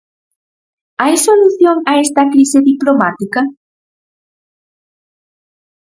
Hai 1.01 1.15
solución 1.27 1.77
a 1.91 1.93
esta 2.03 2.23
crise 2.33 2.59
diplomática? 2.71 3.41